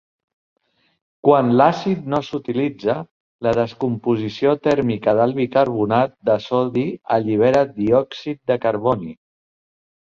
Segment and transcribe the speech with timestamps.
[1.27, 2.97] Quan l'àcid no s'utilitza,
[3.49, 9.19] la descomposició tèrmica del bicarbonat de sodi allibera diòxid de carboni.